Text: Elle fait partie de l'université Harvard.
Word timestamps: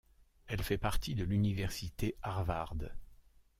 Elle 0.47 0.63
fait 0.63 0.79
partie 0.79 1.13
de 1.13 1.23
l'université 1.23 2.15
Harvard. 2.23 2.73